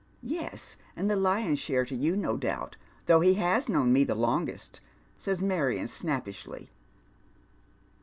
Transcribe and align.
"Yes, 0.39 0.77
and 0.95 1.11
the 1.11 1.15
lion's 1.15 1.59
Bhare 1.59 1.85
to 1.85 1.95
you, 1.95 2.17
no 2.17 2.35
doubt, 2.35 2.75
though 3.05 3.19
he 3.19 3.39
i?*} 3.39 3.41
cnown 3.59 3.89
me 3.89 4.03
longest," 4.05 4.81
says 5.15 5.43
Marion, 5.43 5.87
snappishly. 5.87 6.71